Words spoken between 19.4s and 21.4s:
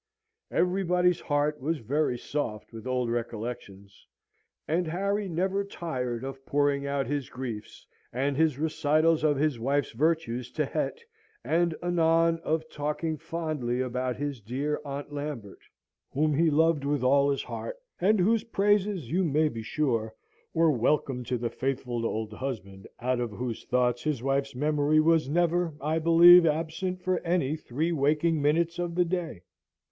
be sure, were welcome to